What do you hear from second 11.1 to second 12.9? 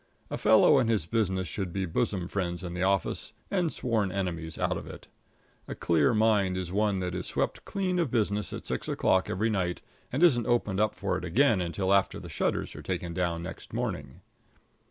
it again until after the shutters are